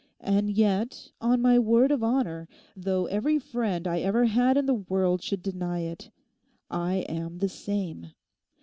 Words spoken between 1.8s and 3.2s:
of honour, though